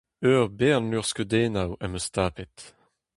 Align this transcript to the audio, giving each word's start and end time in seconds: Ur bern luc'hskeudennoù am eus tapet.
Ur 0.33 0.45
bern 0.59 0.89
luc'hskeudennoù 0.91 1.71
am 1.83 1.95
eus 1.97 2.07
tapet. 2.15 2.55